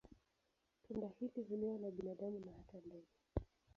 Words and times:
Tunda 0.87 1.07
hili 1.19 1.41
huliwa 1.49 1.77
na 1.77 1.91
binadamu 1.91 2.39
na 2.39 2.51
hata 2.51 2.77
ndege. 2.87 3.11